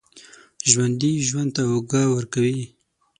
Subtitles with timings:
[0.69, 2.61] ژوندي ژوند ته اوږه ورکوي